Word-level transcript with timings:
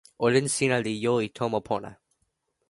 olin 0.27 0.47
sina 0.55 0.77
li 0.85 0.93
jo 1.03 1.13
e 1.25 1.27
tomo 1.37 1.59
pona. 1.69 1.91